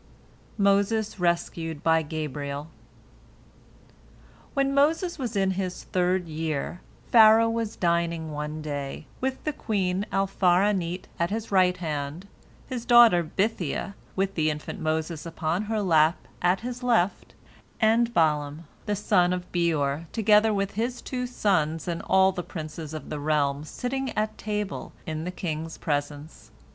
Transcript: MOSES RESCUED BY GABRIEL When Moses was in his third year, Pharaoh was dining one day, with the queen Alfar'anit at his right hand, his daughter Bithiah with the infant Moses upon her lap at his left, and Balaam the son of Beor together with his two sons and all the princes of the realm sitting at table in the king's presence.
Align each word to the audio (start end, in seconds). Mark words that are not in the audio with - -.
MOSES 0.57 1.19
RESCUED 1.19 1.83
BY 1.83 2.01
GABRIEL 2.01 2.71
When 4.55 4.73
Moses 4.73 5.19
was 5.19 5.35
in 5.35 5.51
his 5.51 5.83
third 5.83 6.27
year, 6.27 6.81
Pharaoh 7.11 7.51
was 7.51 7.75
dining 7.75 8.31
one 8.31 8.63
day, 8.63 9.05
with 9.19 9.43
the 9.43 9.53
queen 9.53 10.07
Alfar'anit 10.11 11.03
at 11.19 11.29
his 11.29 11.51
right 11.51 11.77
hand, 11.77 12.27
his 12.65 12.83
daughter 12.83 13.21
Bithiah 13.23 13.93
with 14.15 14.33
the 14.33 14.49
infant 14.49 14.79
Moses 14.79 15.27
upon 15.27 15.65
her 15.65 15.83
lap 15.83 16.27
at 16.41 16.61
his 16.61 16.81
left, 16.81 17.35
and 17.79 18.11
Balaam 18.11 18.63
the 18.87 18.95
son 18.95 19.31
of 19.31 19.51
Beor 19.51 20.07
together 20.11 20.51
with 20.51 20.71
his 20.71 20.99
two 21.03 21.27
sons 21.27 21.87
and 21.87 22.01
all 22.07 22.31
the 22.31 22.41
princes 22.41 22.95
of 22.95 23.11
the 23.11 23.19
realm 23.19 23.63
sitting 23.65 24.09
at 24.17 24.35
table 24.39 24.93
in 25.05 25.25
the 25.25 25.31
king's 25.31 25.77
presence. 25.77 26.49